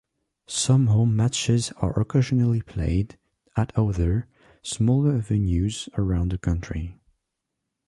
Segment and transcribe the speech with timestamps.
[0.47, 3.19] Some home matches are occasionally played
[3.55, 4.25] at other,
[4.63, 6.99] smaller venues around the country.